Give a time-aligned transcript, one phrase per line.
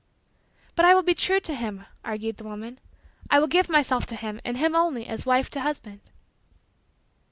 [0.73, 2.79] "But I will be true to him," argued the woman.
[3.29, 5.99] "I will give myself to him and to him only as wife to husband."